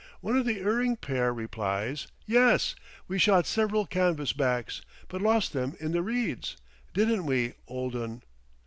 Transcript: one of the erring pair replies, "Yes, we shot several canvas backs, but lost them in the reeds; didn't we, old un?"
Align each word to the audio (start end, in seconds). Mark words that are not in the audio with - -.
one 0.19 0.35
of 0.35 0.47
the 0.47 0.59
erring 0.61 0.95
pair 0.95 1.31
replies, 1.31 2.07
"Yes, 2.25 2.73
we 3.07 3.19
shot 3.19 3.45
several 3.45 3.85
canvas 3.85 4.33
backs, 4.33 4.81
but 5.07 5.21
lost 5.21 5.53
them 5.53 5.75
in 5.79 5.91
the 5.91 6.01
reeds; 6.01 6.57
didn't 6.95 7.23
we, 7.27 7.53
old 7.67 7.95
un?" 7.95 8.23